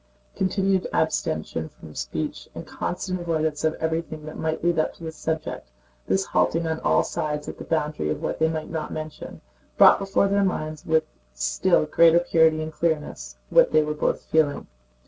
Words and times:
Continued 0.35 0.87
abstention 0.91 1.69
from 1.69 1.93
speech, 1.93 2.49
and 2.55 2.65
constant 2.65 3.21
avoidance 3.21 3.63
of 3.63 3.75
everything 3.75 4.25
that 4.25 4.35
might 4.35 4.63
lead 4.63 4.79
up 4.79 4.95
to 4.95 5.03
the 5.03 5.11
subject—this 5.11 6.25
halting 6.25 6.65
on 6.65 6.79
all 6.79 7.03
sides 7.03 7.47
at 7.47 7.59
the 7.59 7.63
boundary 7.63 8.09
of 8.09 8.19
what 8.19 8.39
they 8.39 8.49
might 8.49 8.71
not 8.71 8.91
mention—brought 8.91 9.99
before 9.99 10.27
their 10.27 10.43
minds 10.43 10.87
with 10.87 11.03
still 11.35 11.85
greater 11.85 12.17
purity 12.19 12.63
and 12.63 12.73
clearness 12.73 13.37
what 13.51 13.71
they 13.73 13.83
were 13.83 13.93
both 13.93 14.23
feeling. 14.23 14.65